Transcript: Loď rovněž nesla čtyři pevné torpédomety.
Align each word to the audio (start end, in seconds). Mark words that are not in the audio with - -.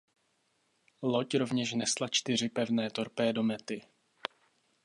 Loď 1.01 1.35
rovněž 1.37 1.73
nesla 1.73 2.07
čtyři 2.07 2.49
pevné 2.49 2.89
torpédomety. 2.89 3.81